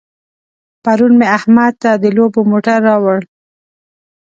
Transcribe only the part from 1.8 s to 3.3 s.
ته د لوبو موټر راوړ.